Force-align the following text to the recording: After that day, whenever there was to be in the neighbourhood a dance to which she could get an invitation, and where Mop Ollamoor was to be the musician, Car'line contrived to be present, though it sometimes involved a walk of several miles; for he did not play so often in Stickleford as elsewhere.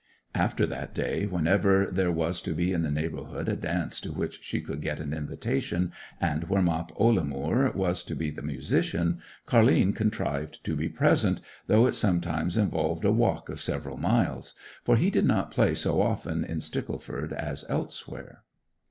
After 0.33 0.65
that 0.65 0.95
day, 0.95 1.27
whenever 1.27 1.85
there 1.91 2.11
was 2.11 2.41
to 2.41 2.55
be 2.55 2.73
in 2.73 2.81
the 2.81 2.89
neighbourhood 2.89 3.47
a 3.47 3.55
dance 3.55 3.99
to 4.01 4.11
which 4.11 4.39
she 4.41 4.59
could 4.59 4.81
get 4.81 4.99
an 4.99 5.13
invitation, 5.13 5.91
and 6.19 6.45
where 6.45 6.63
Mop 6.63 6.91
Ollamoor 6.99 7.71
was 7.75 8.01
to 8.05 8.15
be 8.15 8.31
the 8.31 8.41
musician, 8.41 9.19
Car'line 9.45 9.93
contrived 9.93 10.63
to 10.63 10.75
be 10.75 10.89
present, 10.89 11.39
though 11.67 11.85
it 11.85 11.93
sometimes 11.93 12.57
involved 12.57 13.05
a 13.05 13.11
walk 13.11 13.47
of 13.47 13.61
several 13.61 13.97
miles; 13.97 14.55
for 14.83 14.95
he 14.95 15.11
did 15.11 15.25
not 15.27 15.51
play 15.51 15.75
so 15.75 16.01
often 16.01 16.43
in 16.43 16.61
Stickleford 16.61 17.31
as 17.31 17.63
elsewhere. 17.69 18.41